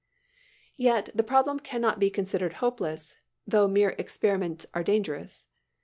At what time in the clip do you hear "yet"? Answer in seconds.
0.77-1.09